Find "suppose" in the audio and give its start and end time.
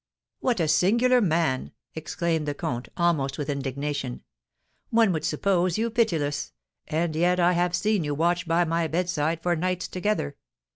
5.23-5.77